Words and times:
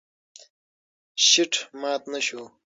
شیټ 1.27 1.53
مات 1.81 2.01
نه 2.13 2.19
شو. 2.25 2.43